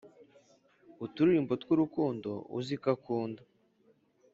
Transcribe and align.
uturirimbo 1.05 1.53
tw’urukundo 1.61 2.29
uziko 2.57 2.87
akunda, 2.95 3.41